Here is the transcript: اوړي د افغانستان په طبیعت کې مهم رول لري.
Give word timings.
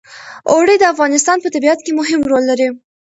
اوړي 0.51 0.75
د 0.79 0.83
افغانستان 0.93 1.37
په 1.41 1.49
طبیعت 1.55 1.79
کې 1.85 1.91
مهم 1.99 2.21
رول 2.29 2.43
لري. 2.51 2.67